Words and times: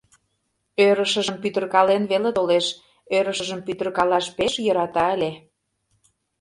Ӧрышыжым 0.87 1.37
пӱтыркален 1.43 2.03
веле 2.11 2.29
толеш, 2.37 2.67
ӧрышыжым 3.17 3.59
пӱтыркалаш 3.65 4.25
пеш 4.37 4.53
йӧрата 4.65 5.05
ыле... 5.15 5.31